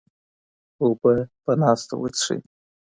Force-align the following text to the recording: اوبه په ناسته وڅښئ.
اوبه 0.81 1.13
په 1.43 1.51
ناسته 1.61 1.93
وڅښئ. 2.01 2.39